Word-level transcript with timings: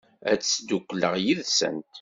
Ad 0.31 0.39
ttdukkuleɣ 0.39 1.13
yid-sent. 1.23 1.87